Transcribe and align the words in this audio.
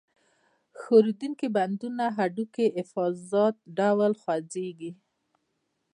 ښورېدونکي 0.79 1.47
بندونه 1.55 2.03
هډوکي 2.17 2.65
یې 2.75 2.83
په 2.91 2.99
آزاد 3.09 3.55
ډول 3.77 4.13
خوځېږي. 4.21 4.91